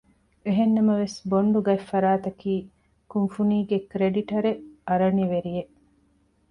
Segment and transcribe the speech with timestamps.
[0.45, 2.53] އެހެންނަމަވެސް ބޮންޑު ގަތްފަރާތަކީ
[3.11, 5.73] ކުންފުނީގެ ކްރެޑިޓަރެއް އަރަނިވެރި އެއް